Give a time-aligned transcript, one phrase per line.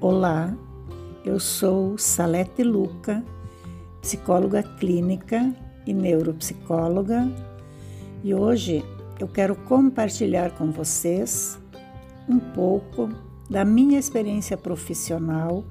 [0.00, 0.56] Olá,
[1.24, 3.20] eu sou Salete Luca,
[4.00, 5.52] psicóloga clínica
[5.84, 7.28] e neuropsicóloga,
[8.22, 8.84] e hoje
[9.18, 11.58] eu quero compartilhar com vocês
[12.28, 13.08] um pouco
[13.50, 15.64] da minha experiência profissional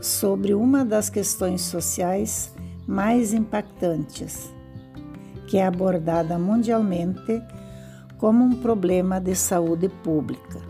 [0.00, 2.54] sobre, uma das questões sociais
[2.86, 4.50] mais impactantes,
[5.48, 7.42] que é abordada mundialmente
[8.16, 10.62] como um problema de saúde pública,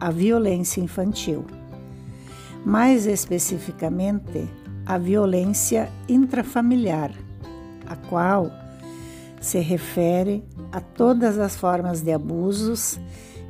[0.00, 1.46] a violência infantil
[2.68, 4.46] mais especificamente
[4.84, 7.10] a violência intrafamiliar,
[7.86, 8.52] a qual
[9.40, 13.00] se refere a todas as formas de abusos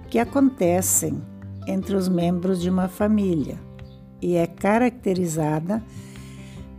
[0.09, 1.21] que acontecem
[1.67, 3.59] entre os membros de uma família
[4.23, 5.83] e é caracterizada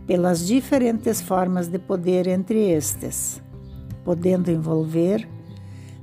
[0.06, 3.42] pelas diferentes formas de poder entre estes,
[4.02, 5.28] podendo envolver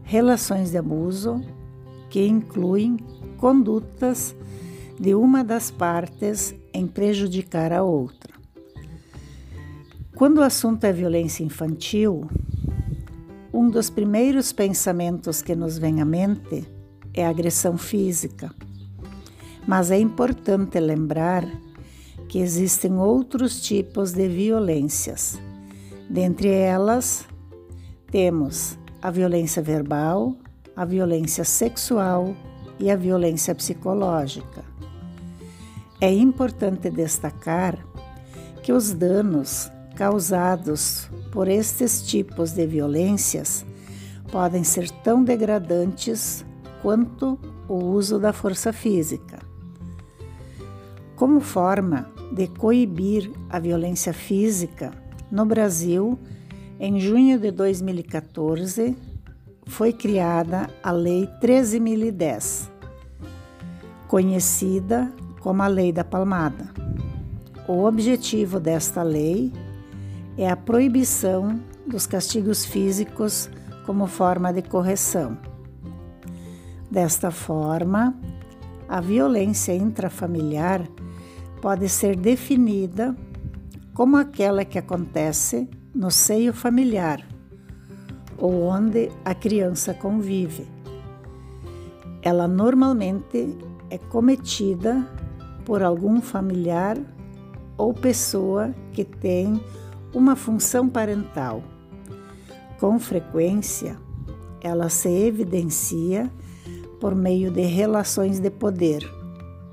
[0.03, 1.41] relações de abuso
[2.11, 2.97] que incluem
[3.38, 4.35] condutas
[5.00, 8.34] de uma das partes em prejudicar a outra.
[10.16, 12.28] Quando o assunto é violência infantil,
[13.53, 16.68] um dos primeiros pensamentos que nos vem à mente
[17.14, 18.52] é a agressão física.
[19.68, 21.45] Mas é importante lembrar
[22.28, 25.40] que existem outros tipos de violências.
[26.09, 27.28] Dentre elas,
[28.09, 30.36] temos a violência verbal,
[30.75, 32.36] a violência sexual
[32.80, 34.77] e a violência psicológica.
[36.00, 37.84] É importante destacar
[38.62, 43.66] que os danos causados por estes tipos de violências
[44.31, 46.45] podem ser tão degradantes
[46.84, 49.40] quanto o uso da força física.
[51.16, 54.92] Como forma de coibir a violência física,
[55.31, 56.20] no Brasil,
[56.80, 58.95] em junho de 2014,
[59.66, 62.70] foi criada a Lei 13.010,
[64.08, 65.12] conhecida
[65.48, 66.70] como a Lei da Palmada.
[67.70, 69.53] O objetivo desta lei
[70.38, 73.50] é a proibição dos castigos físicos
[73.86, 75.38] como forma de correção.
[76.91, 78.13] Desta forma,
[78.90, 80.86] a violência intrafamiliar
[81.62, 83.16] pode ser definida
[83.94, 87.25] como aquela que acontece no seio familiar
[88.38, 90.68] ou onde a criança convive.
[92.22, 93.57] Ela normalmente
[93.90, 95.07] é cometida
[95.67, 96.97] por algum familiar
[97.78, 99.61] ou pessoa que tem
[100.16, 101.61] uma função parental.
[102.79, 103.97] Com frequência,
[104.61, 106.31] ela se evidencia
[107.01, 109.06] por meio de relações de poder,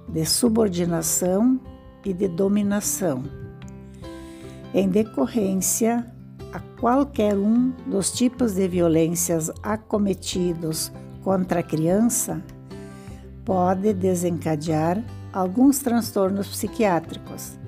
[0.09, 1.60] de subordinação
[2.04, 3.22] e de dominação.
[4.75, 6.12] Em decorrência
[6.53, 10.91] a qualquer um dos tipos de violências acometidos
[11.22, 12.43] contra a criança,
[13.44, 15.00] pode desencadear
[15.34, 17.59] alguns transtornos psiquiátricos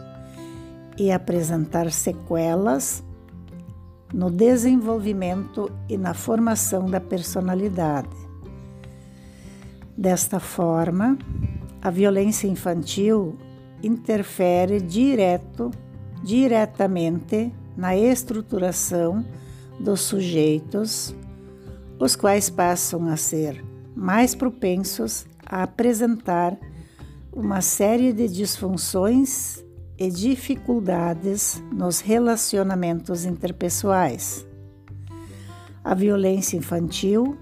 [0.97, 3.03] e apresentar sequelas
[4.15, 8.17] no desenvolvimento e na formação da personalidade.
[9.99, 11.19] Desta forma,
[11.83, 13.37] a violência infantil
[13.83, 15.73] interfere direto,
[16.23, 19.27] diretamente na estruturação
[19.81, 21.13] dos sujeitos,
[21.99, 26.57] os quais passam a ser mais propensos a apresentar
[27.37, 29.63] uma série de disfunções
[29.99, 34.47] e dificuldades nos relacionamentos interpessoais.
[35.85, 37.37] A violência infantil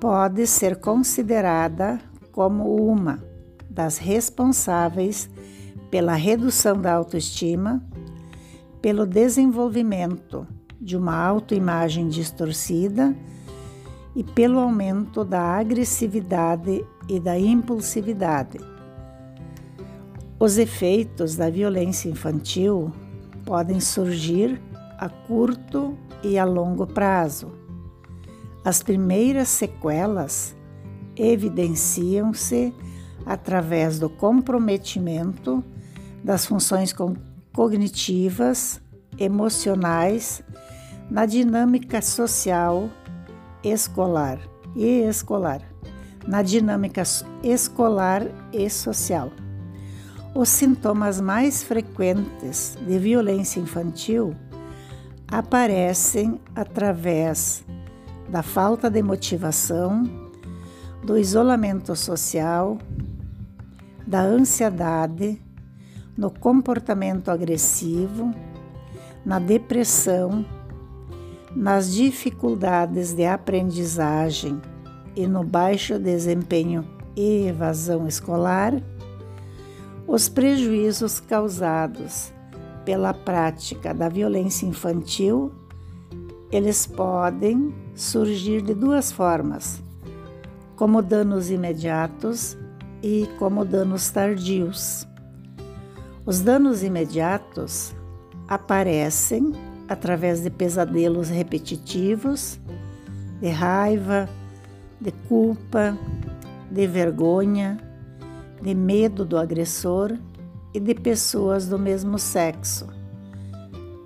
[0.00, 2.00] pode ser considerada
[2.32, 3.22] como uma
[3.68, 5.28] das responsáveis
[5.90, 7.86] pela redução da autoestima,
[8.80, 10.46] pelo desenvolvimento
[10.80, 13.14] de uma autoimagem distorcida
[14.14, 18.75] e pelo aumento da agressividade e da impulsividade
[20.38, 22.92] os efeitos da violência infantil
[23.44, 24.60] podem surgir
[24.98, 27.52] a curto e a longo prazo.
[28.64, 30.54] As primeiras sequelas
[31.16, 32.74] evidenciam-se
[33.24, 35.64] através do comprometimento
[36.22, 36.94] das funções
[37.52, 38.80] cognitivas,
[39.18, 40.42] emocionais,
[41.10, 42.90] na dinâmica social,
[43.62, 44.38] escolar
[44.74, 45.62] e escolar,
[46.26, 47.02] na dinâmica
[47.42, 48.22] escolar
[48.52, 49.30] e social.
[50.36, 54.36] Os sintomas mais frequentes de violência infantil
[55.26, 57.64] aparecem através
[58.28, 60.02] da falta de motivação,
[61.02, 62.76] do isolamento social,
[64.06, 65.40] da ansiedade,
[66.14, 68.30] no comportamento agressivo,
[69.24, 70.44] na depressão,
[71.54, 74.60] nas dificuldades de aprendizagem
[75.16, 76.86] e no baixo desempenho
[77.16, 78.74] e evasão escolar
[80.08, 82.32] Os prejuízos causados
[82.84, 85.52] pela prática da violência infantil,
[86.52, 89.82] eles podem surgir de duas formas:
[90.76, 92.56] como danos imediatos
[93.02, 95.08] e como danos tardios.
[96.24, 97.92] Os danos imediatos
[98.46, 99.52] aparecem
[99.88, 102.60] através de pesadelos repetitivos,
[103.40, 104.28] de raiva,
[105.00, 105.98] de culpa,
[106.70, 107.78] de vergonha,
[108.60, 110.16] de medo do agressor
[110.72, 112.86] e de pessoas do mesmo sexo,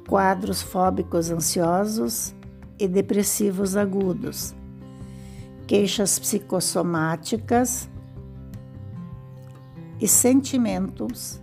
[0.09, 2.35] quadros fóbicos ansiosos
[2.79, 4.55] e depressivos agudos,
[5.67, 7.89] queixas psicossomáticas
[10.01, 11.41] e sentimentos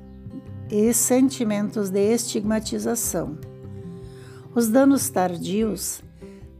[0.69, 3.37] e sentimentos de estigmatização.
[4.53, 6.01] Os danos tardios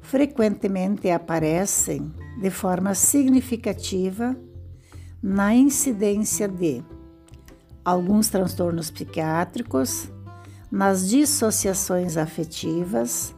[0.01, 4.37] frequentemente aparecem de forma significativa
[5.21, 6.83] na incidência de
[7.83, 10.11] alguns transtornos psiquiátricos,
[10.71, 13.33] nas dissociações afetivas,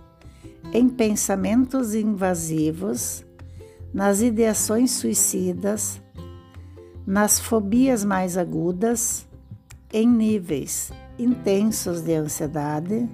[0.74, 3.26] em pensamentos invasivos,
[3.94, 6.02] nas ideações suicidas,
[7.06, 9.26] nas fobias mais agudas,
[9.92, 13.10] em níveis intensos de ansiedade,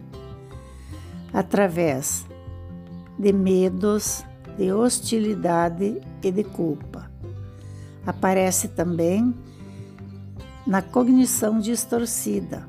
[1.34, 2.26] através
[3.18, 4.24] de medos,
[4.58, 7.15] de hostilidade e de culpa.
[8.06, 9.34] Aparece também
[10.66, 12.68] na cognição distorcida,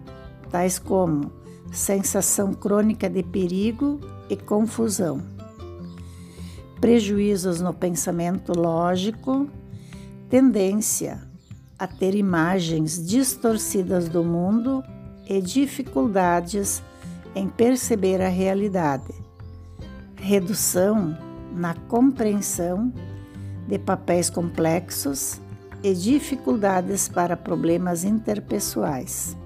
[0.50, 1.32] tais como
[1.72, 5.22] sensação crônica de perigo e confusão,
[6.80, 9.48] prejuízos no pensamento lógico,
[10.28, 11.22] tendência
[11.78, 14.82] a ter imagens distorcidas do mundo
[15.28, 16.82] e dificuldades
[17.34, 19.12] em perceber a realidade,
[20.16, 21.16] redução
[21.52, 22.92] na compreensão
[23.66, 25.40] de papéis complexos
[25.82, 29.36] e dificuldades para problemas interpessoais.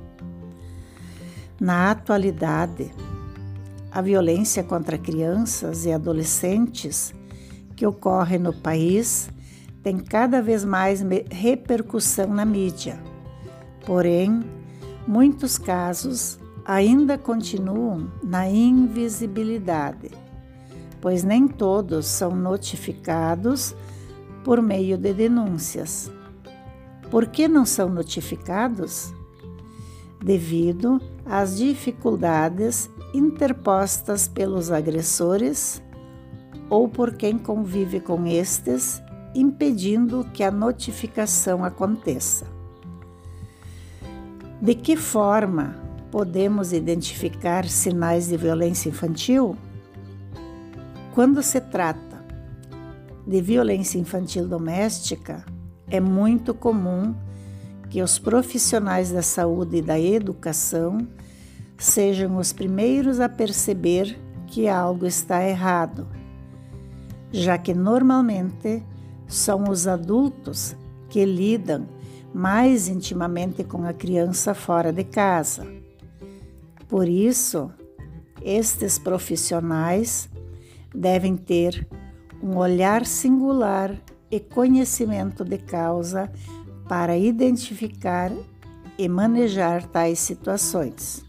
[1.61, 2.91] Na atualidade,
[3.91, 7.13] a violência contra crianças e adolescentes
[7.77, 9.29] que ocorre no país
[9.83, 13.01] tem cada vez mais repercussão na mídia.
[13.85, 14.43] Porém,
[15.07, 20.11] muitos casos ainda continuam na invisibilidade,
[21.01, 23.75] pois nem todos são notificados
[24.45, 26.11] por meio de denúncias.
[27.11, 29.13] Por que não são notificados?
[30.23, 35.83] Devido às dificuldades interpostas pelos agressores
[36.69, 39.03] ou por quem convive com estes
[39.35, 42.47] impedindo que a notificação aconteça.
[44.61, 45.77] De que forma
[46.11, 49.57] podemos identificar sinais de violência infantil?
[51.15, 52.10] Quando se trata
[53.31, 55.45] de violência infantil doméstica,
[55.89, 57.15] é muito comum
[57.89, 61.07] que os profissionais da saúde e da educação
[61.79, 64.19] sejam os primeiros a perceber
[64.49, 66.09] que algo está errado,
[67.31, 68.83] já que normalmente
[69.29, 70.75] são os adultos
[71.09, 71.87] que lidam
[72.35, 75.65] mais intimamente com a criança fora de casa.
[76.89, 77.71] Por isso,
[78.43, 80.29] estes profissionais
[80.93, 81.87] devem ter
[82.43, 83.95] um olhar singular
[84.31, 86.31] e conhecimento de causa
[86.89, 88.33] para identificar
[88.99, 91.25] e manejar tais situações.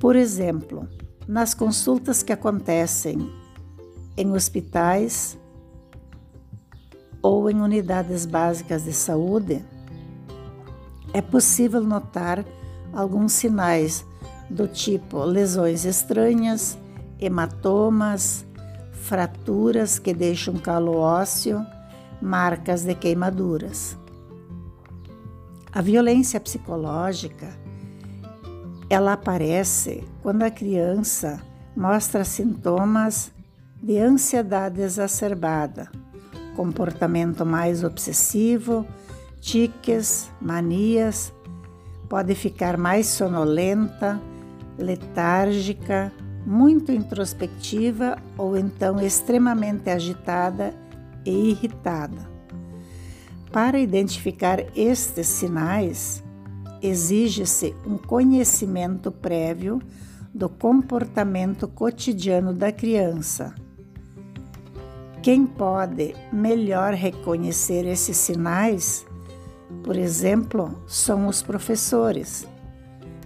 [0.00, 0.88] Por exemplo,
[1.26, 3.30] nas consultas que acontecem
[4.16, 5.38] em hospitais,
[7.24, 9.64] ou em unidades básicas de saúde,
[11.14, 12.44] é possível notar
[12.92, 14.04] alguns sinais
[14.50, 16.76] do tipo lesões estranhas,
[17.18, 18.44] hematomas,
[19.04, 21.64] fraturas que deixam calo ósseo,
[22.22, 23.98] marcas de queimaduras.
[25.70, 27.48] A violência psicológica
[28.88, 31.42] ela aparece quando a criança
[31.76, 33.30] mostra sintomas
[33.82, 35.90] de ansiedade exacerbada,
[36.56, 38.86] comportamento mais obsessivo,
[39.38, 41.30] tiques, manias,
[42.08, 44.18] pode ficar mais sonolenta,
[44.78, 46.10] letárgica,
[46.46, 50.74] muito introspectiva ou então extremamente agitada
[51.24, 52.28] e irritada.
[53.52, 56.22] Para identificar estes sinais,
[56.82, 59.80] exige-se um conhecimento prévio
[60.34, 63.54] do comportamento cotidiano da criança
[65.24, 69.06] quem pode melhor reconhecer esses sinais,
[69.82, 72.46] por exemplo, são os professores,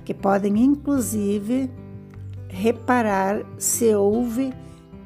[0.04, 1.68] que podem inclusive
[2.48, 4.52] reparar se houve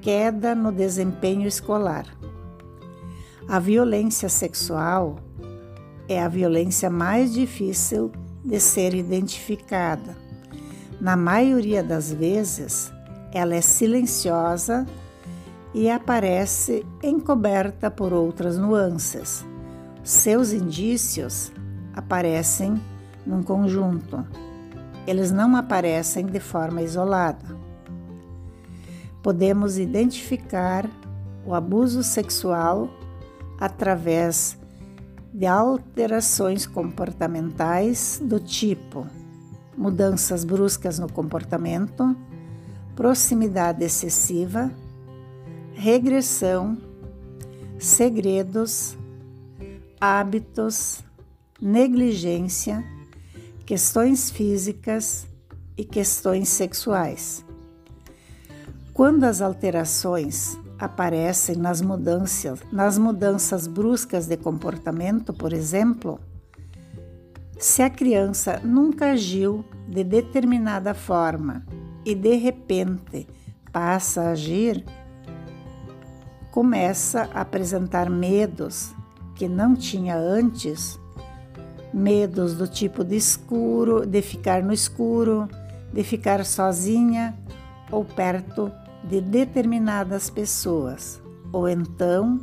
[0.00, 2.06] queda no desempenho escolar.
[3.48, 5.16] A violência sexual
[6.08, 8.10] é a violência mais difícil
[8.44, 10.16] de ser identificada.
[11.00, 12.92] Na maioria das vezes,
[13.32, 14.86] ela é silenciosa
[15.74, 19.44] e aparece encoberta por outras nuances.
[20.04, 21.52] Seus indícios
[21.94, 22.80] aparecem
[23.26, 24.24] num conjunto.
[25.06, 27.56] Eles não aparecem de forma isolada.
[29.22, 30.88] Podemos identificar
[31.44, 32.88] o abuso sexual
[33.58, 34.58] através
[35.32, 39.06] de alterações comportamentais do tipo
[39.76, 42.16] mudanças bruscas no comportamento,
[42.94, 44.70] proximidade excessiva,
[45.72, 46.76] regressão,
[47.78, 48.96] segredos,
[50.00, 51.02] hábitos,
[51.60, 52.84] negligência,
[53.72, 55.26] questões físicas
[55.78, 57.42] e questões sexuais.
[58.92, 66.20] Quando as alterações aparecem nas mudanças, nas mudanças bruscas de comportamento, por exemplo,
[67.58, 71.64] se a criança nunca agiu de determinada forma
[72.04, 73.26] e de repente
[73.72, 74.84] passa a agir,
[76.50, 78.94] começa a apresentar medos
[79.34, 81.00] que não tinha antes,
[81.92, 85.48] medos do tipo de escuro, de ficar no escuro,
[85.92, 87.36] de ficar sozinha
[87.90, 88.72] ou perto
[89.04, 91.20] de determinadas pessoas,
[91.52, 92.40] ou então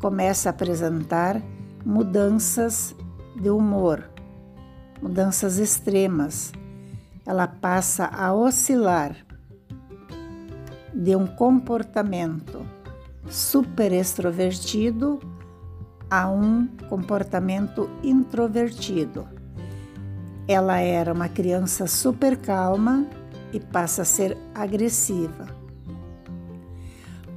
[0.00, 1.40] começa a apresentar
[1.84, 2.94] mudanças
[3.36, 4.04] de humor,
[5.00, 6.52] mudanças extremas.
[7.26, 9.16] Ela passa a oscilar
[10.92, 12.66] de um comportamento
[13.28, 15.18] super extrovertido
[16.10, 19.26] a um comportamento introvertido.
[20.46, 23.06] Ela era uma criança super calma
[23.52, 25.46] e passa a ser agressiva.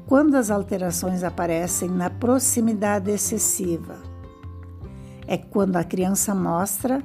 [0.05, 3.95] Quando as alterações aparecem na proximidade excessiva,
[5.27, 7.03] é quando a criança mostra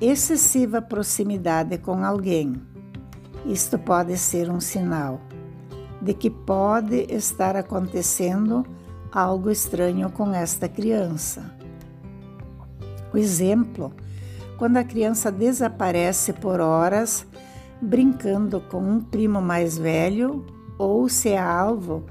[0.00, 2.60] excessiva proximidade com alguém.
[3.44, 5.20] Isto pode ser um sinal
[6.02, 8.66] de que pode estar acontecendo
[9.16, 11.42] algo estranho com esta criança.
[13.14, 13.90] O exemplo,
[14.58, 17.26] quando a criança desaparece por horas
[17.80, 20.44] brincando com um primo mais velho
[20.76, 22.04] ou se é alvo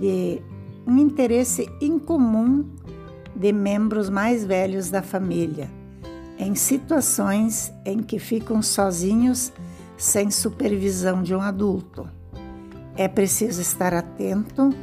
[0.00, 0.42] de
[0.84, 2.68] um interesse incomum
[3.36, 5.70] de membros mais velhos da família,
[6.36, 9.52] em situações em que ficam sozinhos
[9.96, 12.08] sem supervisão de um adulto.
[12.96, 14.74] É preciso estar atento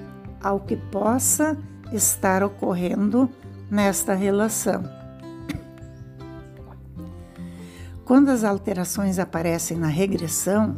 [0.46, 1.58] ao que possa
[1.92, 3.28] estar ocorrendo
[3.68, 4.84] nesta relação.
[8.06, 10.78] Quando as alterações aparecem na regressão,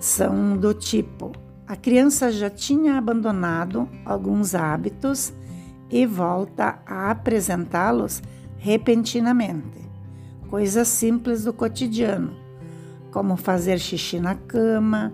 [0.00, 1.30] são do tipo:
[1.68, 5.32] a criança já tinha abandonado alguns hábitos
[5.88, 8.20] e volta a apresentá-los
[8.58, 9.88] repentinamente.
[10.48, 12.34] Coisas simples do cotidiano,
[13.12, 15.12] como fazer xixi na cama,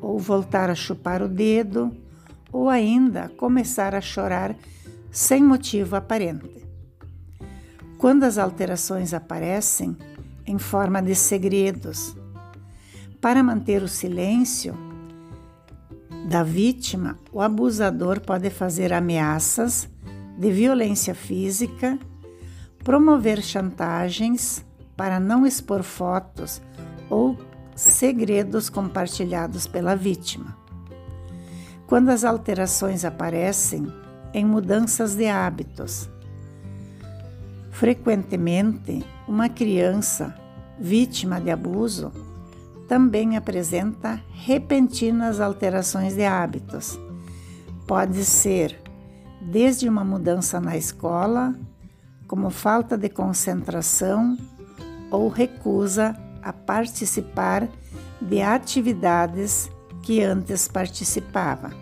[0.00, 2.05] ou voltar a chupar o dedo,
[2.52, 4.56] ou ainda começar a chorar
[5.10, 6.66] sem motivo aparente.
[7.98, 9.96] Quando as alterações aparecem
[10.46, 12.14] em forma de segredos,
[13.20, 14.76] para manter o silêncio
[16.28, 19.88] da vítima, o abusador pode fazer ameaças
[20.38, 21.98] de violência física,
[22.84, 24.64] promover chantagens
[24.96, 26.60] para não expor fotos
[27.08, 27.36] ou
[27.74, 30.65] segredos compartilhados pela vítima.
[31.86, 33.86] Quando as alterações aparecem
[34.34, 36.10] em mudanças de hábitos,
[37.70, 40.34] frequentemente uma criança
[40.78, 42.10] vítima de abuso
[42.88, 46.98] também apresenta repentinas alterações de hábitos.
[47.86, 48.76] Pode ser
[49.40, 51.54] desde uma mudança na escola,
[52.26, 54.36] como falta de concentração
[55.10, 57.68] ou recusa a participar
[58.20, 59.70] de atividades
[60.06, 61.72] que antes participava.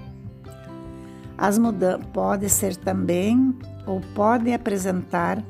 [1.37, 3.55] As mudanças pode ser também
[3.87, 5.45] ou pode apresentar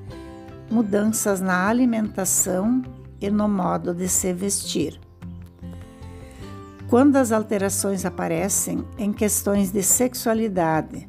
[0.69, 2.83] mudanças na alimentação
[3.21, 5.01] e no modo de se vestir.
[6.89, 11.09] Quando as alterações aparecem em questões de sexualidade,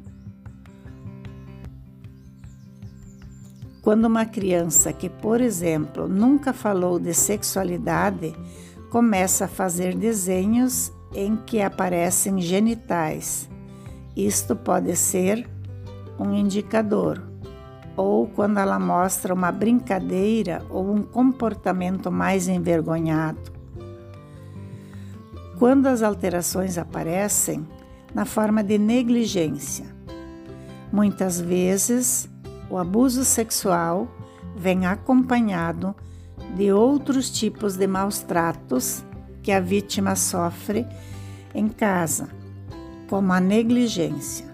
[3.82, 8.34] Quando uma criança que, por exemplo, nunca falou de sexualidade
[8.90, 13.48] começa a fazer desenhos em que aparecem genitais,
[14.14, 15.48] isto pode ser
[16.18, 17.22] um indicador.
[17.96, 23.50] Ou quando ela mostra uma brincadeira ou um comportamento mais envergonhado.
[25.58, 27.66] Quando as alterações aparecem
[28.14, 29.86] na forma de negligência,
[30.92, 32.28] muitas vezes
[32.68, 34.06] o abuso sexual
[34.54, 35.96] vem acompanhado
[36.54, 39.02] de outros tipos de maus tratos
[39.46, 40.84] que a vítima sofre
[41.54, 42.28] em casa,
[43.08, 44.44] como a negligência.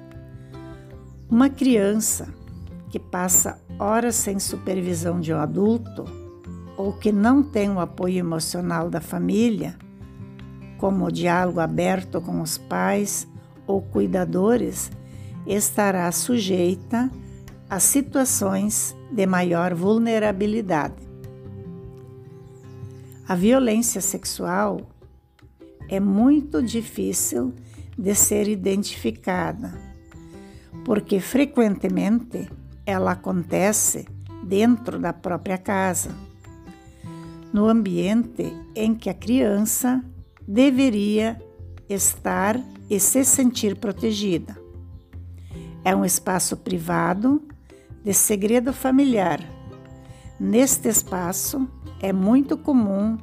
[1.30, 2.28] Uma criança
[2.90, 6.04] que passa horas sem supervisão de um adulto
[6.76, 9.78] ou que não tem o apoio emocional da família,
[10.76, 13.26] como o diálogo aberto com os pais
[13.66, 14.90] ou cuidadores,
[15.46, 17.11] estará sujeita
[17.70, 21.12] a situações de maior vulnerabilidade.
[23.32, 24.90] A violência sexual
[25.88, 27.54] é muito difícil
[27.96, 29.72] de ser identificada,
[30.84, 32.46] porque frequentemente
[32.84, 34.06] ela acontece
[34.44, 36.14] dentro da própria casa,
[37.54, 40.04] no ambiente em que a criança
[40.46, 41.40] deveria
[41.88, 42.60] estar
[42.90, 44.58] e se sentir protegida.
[45.82, 47.42] É um espaço privado
[48.04, 49.40] de segredo familiar.
[50.38, 51.66] Neste espaço
[52.02, 53.16] é muito comum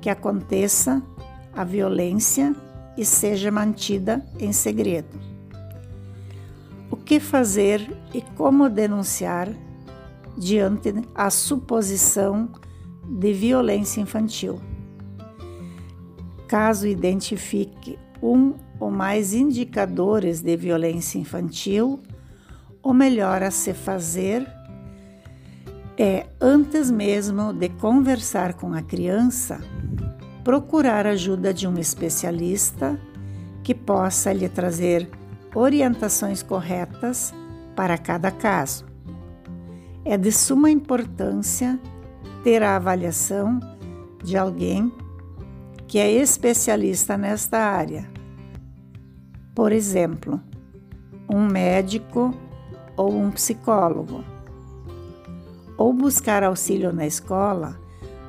[0.00, 1.02] que aconteça
[1.52, 2.54] a violência
[2.96, 5.18] e seja mantida em segredo.
[6.90, 9.48] O que fazer e como denunciar
[10.36, 12.50] diante a suposição
[13.08, 14.60] de violência infantil?
[16.46, 22.00] Caso identifique um ou mais indicadores de violência infantil,
[22.82, 24.46] o melhor a se fazer
[26.02, 29.60] é, antes mesmo de conversar com a criança,
[30.42, 32.98] procurar ajuda de um especialista
[33.62, 35.10] que possa lhe trazer
[35.54, 37.34] orientações corretas
[37.76, 38.86] para cada caso.
[40.02, 41.78] É de suma importância
[42.42, 43.60] ter a avaliação
[44.24, 44.90] de alguém
[45.86, 48.08] que é especialista nesta área.
[49.54, 50.40] Por exemplo,
[51.28, 52.32] um médico
[52.96, 54.24] ou um psicólogo.
[55.80, 57.80] Ou buscar auxílio na escola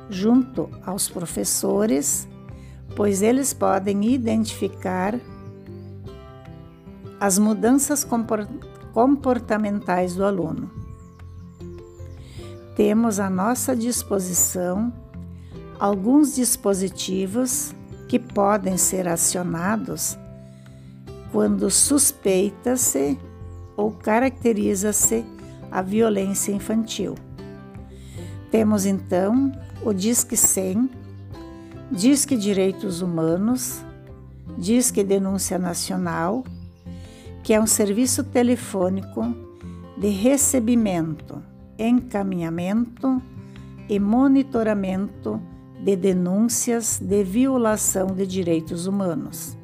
[0.08, 2.26] junto aos professores,
[2.96, 5.20] pois eles podem identificar
[7.20, 8.06] as mudanças
[8.94, 10.70] comportamentais do aluno.
[12.74, 14.90] Temos à nossa disposição
[15.78, 17.74] alguns dispositivos
[18.08, 20.16] que podem ser acionados
[21.30, 23.18] quando suspeita-se
[23.76, 25.22] ou caracteriza-se
[25.70, 27.14] a violência infantil.
[28.52, 29.50] Temos então
[29.82, 30.90] o Disque 100,
[31.90, 33.82] Disque Direitos Humanos,
[34.58, 36.44] Disque Denúncia Nacional,
[37.42, 39.24] que é um serviço telefônico
[39.96, 41.42] de recebimento,
[41.78, 43.22] encaminhamento
[43.88, 45.40] e monitoramento
[45.82, 49.56] de denúncias de violação de direitos humanos.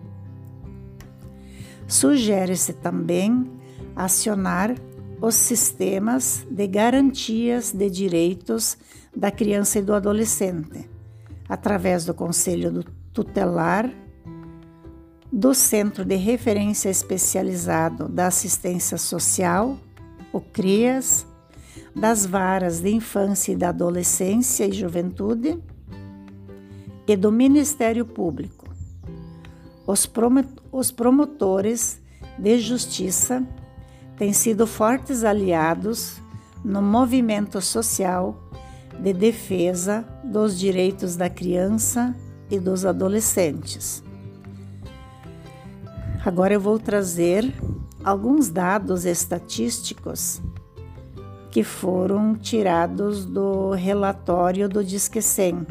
[1.87, 3.51] Sugere-se também
[3.95, 4.75] acionar
[5.21, 8.79] os sistemas de garantias de direitos
[9.15, 10.89] da criança e do adolescente,
[11.49, 13.93] através do Conselho Tutelar,
[15.31, 19.79] do Centro de Referência Especializado da Assistência Social,
[20.33, 21.27] o CRIAS,
[21.95, 25.59] das varas de infância e da adolescência e juventude
[27.07, 28.69] e do Ministério Público.
[29.87, 30.07] Os,
[30.93, 32.01] promotores
[32.39, 33.45] de justiça
[34.19, 36.21] têm sido fortes aliados
[36.65, 38.37] no movimento social
[38.99, 42.15] de defesa dos direitos da criança
[42.51, 44.03] e dos adolescentes.
[46.25, 47.55] Agora eu vou trazer
[48.05, 50.43] alguns dados estatísticos
[51.51, 55.67] que foram tirados do relatório do Disque 100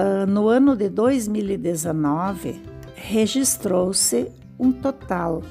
[0.00, 2.62] Uh, no ano de 2019,
[2.94, 5.42] registrou-se um total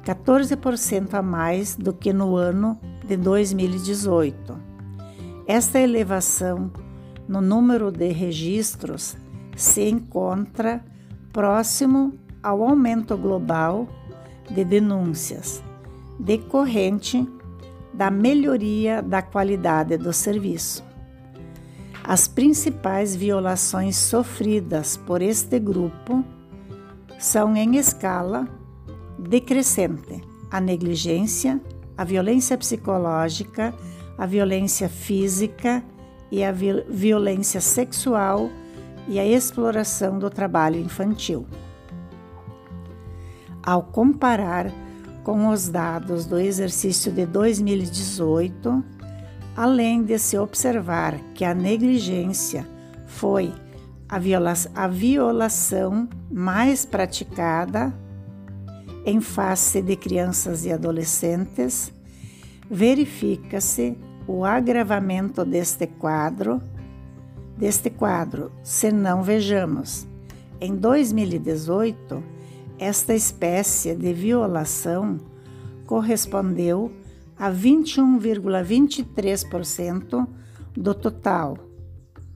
[0.06, 4.58] 14% a mais do que no ano de 2018.
[5.46, 6.72] Esta elevação
[7.28, 9.16] no número de registros
[9.56, 10.84] se encontra
[11.34, 13.88] próximo ao aumento global
[14.50, 15.62] de denúncias
[16.22, 17.28] decorrente
[17.94, 20.84] da melhoria da qualidade do serviço.
[22.04, 26.24] As principais violações sofridas por este grupo
[27.20, 28.48] são em escala
[29.20, 31.62] decrescente: a negligência,
[31.98, 33.74] a violência psicológica,
[34.18, 35.84] a violência física
[36.32, 38.50] e a violência sexual
[39.08, 41.46] e a exploração do trabalho infantil.
[43.64, 44.72] Ao comparar
[45.24, 48.84] com os dados do exercício de 2018,
[49.56, 52.68] além de se observar que a negligência
[53.06, 53.54] foi
[54.10, 57.94] a, viola a violação mais praticada
[59.06, 61.92] em face de crianças e adolescentes,
[62.70, 66.62] verifica-se o agravamento deste quadro,
[67.58, 70.08] deste quadro, se não vejamos.
[70.60, 72.24] Em 2018,
[72.82, 75.20] esta espécie de violação
[75.86, 76.92] correspondeu
[77.38, 80.28] a 21,23%
[80.74, 81.60] do total.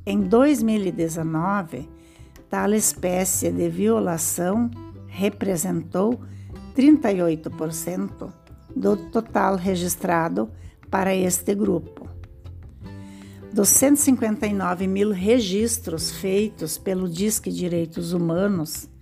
[0.06, 1.90] Em 2019,
[2.48, 4.70] tal espécie de violação
[5.08, 6.22] representou
[6.78, 8.32] 38%
[8.76, 10.52] do total registrado
[10.92, 12.08] para este grupo.
[13.52, 18.94] Dos 159 mil registros feitos pelo Disque Direitos Humanos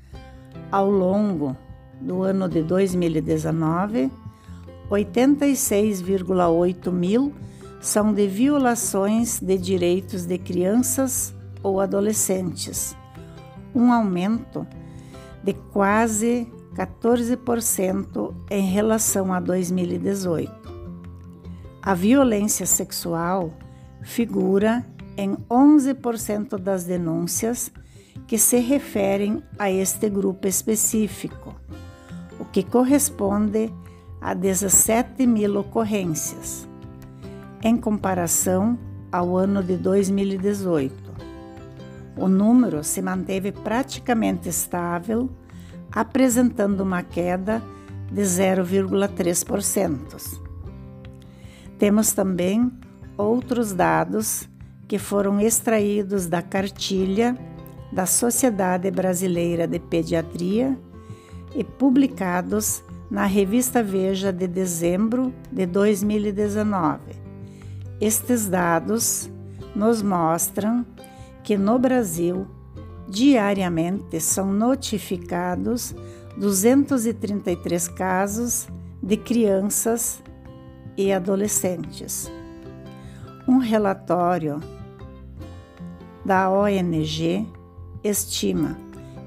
[0.73, 1.55] ao longo
[2.01, 4.11] do ano de 2019,
[4.89, 7.31] 86,8 mil
[7.79, 12.97] são de violações de direitos de crianças ou adolescentes,
[13.75, 14.65] um aumento
[15.43, 20.51] de quase 14% em relação a 2018.
[21.83, 23.53] A violência sexual
[24.01, 24.83] figura
[25.15, 27.71] em 11% das denúncias
[28.27, 31.53] que se referem a este grupo específico,
[32.39, 33.69] o que corresponde
[34.21, 36.65] a 17 mil ocorrências,
[37.61, 38.79] em comparação
[39.11, 41.03] ao ano de 2018.
[42.15, 45.29] O número se manteve praticamente estável,
[45.91, 47.61] apresentando uma queda
[48.11, 50.41] de 0,3%.
[51.77, 52.71] Temos também
[53.17, 54.47] outros dados
[54.87, 57.37] que foram extraídos da cartilha
[57.93, 60.75] da Sociedade Brasileira de Pediatria
[61.55, 66.99] e publicados na revista Veja de dezembro de 2019.
[68.01, 69.29] Estes dados
[69.75, 70.83] nos mostram
[71.43, 72.47] que no Brasil
[73.07, 75.95] diariamente são notificados
[76.35, 78.67] 233 casos
[79.03, 80.23] de crianças
[80.97, 82.31] e adolescentes.
[83.47, 84.59] Um relatório
[86.25, 87.45] da ONG
[88.03, 88.77] estima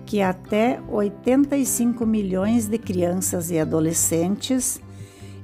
[0.06, 4.80] que até 85 milhões de crianças e adolescentes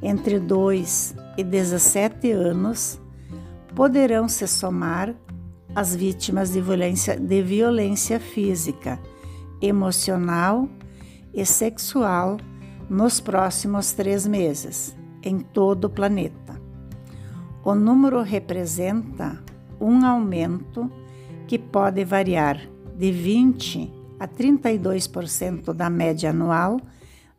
[0.01, 3.01] entre 2 e 17 anos
[3.75, 5.15] poderão se somar
[5.75, 9.01] às vítimas de violência, de violência física,
[9.61, 10.69] emocional
[11.35, 12.37] e sexual
[12.89, 16.61] nos próximos três meses, em todo o planeta.
[17.65, 19.43] O número representa
[19.81, 20.91] um aumento
[21.47, 26.81] que pode variar de 20 a 32% da média anual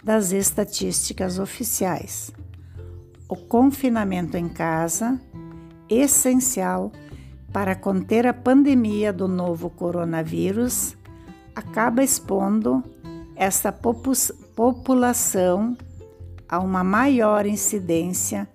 [0.03, 2.31] das estatísticas oficiais.
[3.29, 5.19] O confinamento em casa,
[5.89, 6.91] essencial
[7.53, 10.97] para conter a pandemia do novo coronavírus,
[11.55, 12.83] acaba expondo
[13.35, 13.71] essa
[14.55, 15.77] população
[16.49, 18.47] a uma maior incidência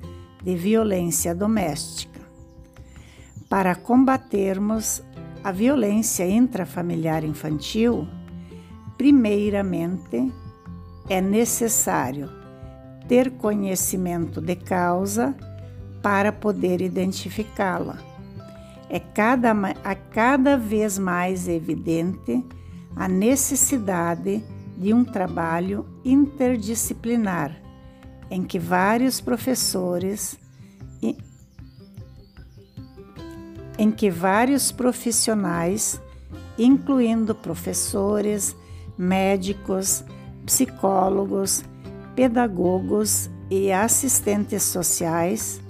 [0.42, 2.20] de violência doméstica.
[3.48, 5.02] Para combatermos
[5.48, 8.06] a violência intrafamiliar infantil,
[8.98, 10.30] primeiramente
[11.08, 12.28] é necessário
[13.08, 15.34] ter conhecimento de causa
[16.02, 17.96] para poder identificá-la.
[18.90, 22.44] É cada, a cada vez mais evidente
[22.94, 24.44] a necessidade
[24.76, 27.58] de um trabalho interdisciplinar
[28.30, 30.38] em que vários professores
[33.78, 36.00] em que vários profissionais,
[36.58, 38.56] incluindo professores,
[38.98, 40.04] médicos,
[40.44, 41.64] psicólogos,
[42.16, 45.60] pedagogos e assistentes sociais,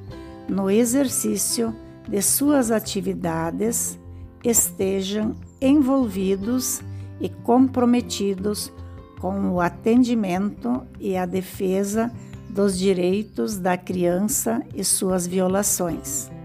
[0.48, 1.74] no exercício
[2.08, 3.98] de suas atividades,
[4.42, 6.80] estejam envolvidos
[7.20, 8.72] e comprometidos
[9.20, 12.10] com o atendimento e a defesa
[12.48, 16.37] dos direitos da criança e suas violações.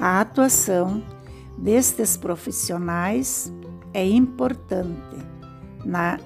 [0.00, 1.02] A atuação
[1.58, 3.52] destes profissionais
[3.92, 5.18] é importante
[5.84, 6.18] na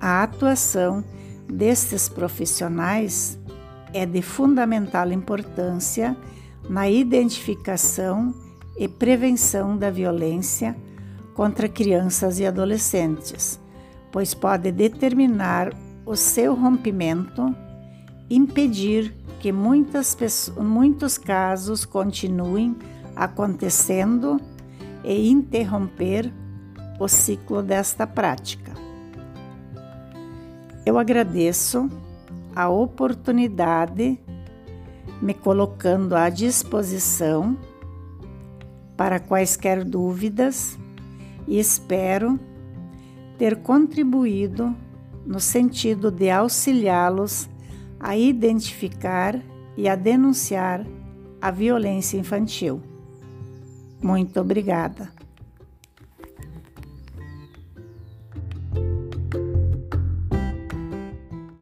[0.00, 1.04] a atuação
[1.48, 3.38] destes profissionais
[3.92, 6.16] é de fundamental importância
[6.68, 8.34] na identificação
[8.76, 10.76] e prevenção da violência
[11.34, 13.60] contra crianças e adolescentes,
[14.10, 15.72] pois pode determinar
[16.04, 17.54] o seu rompimento,
[18.28, 19.14] impedir
[19.44, 20.16] que muitas
[20.56, 22.74] muitos casos continuem
[23.14, 24.40] acontecendo
[25.04, 26.32] e interromper
[26.98, 28.72] o ciclo desta prática.
[30.86, 31.90] Eu agradeço
[32.56, 34.18] a oportunidade
[35.20, 37.54] me colocando à disposição
[38.96, 40.78] para quaisquer dúvidas
[41.46, 42.40] e espero
[43.36, 44.74] ter contribuído
[45.26, 47.52] no sentido de auxiliá-los
[48.04, 49.40] a identificar
[49.78, 50.84] e a denunciar
[51.40, 52.82] a violência infantil.
[54.02, 55.10] Muito obrigada.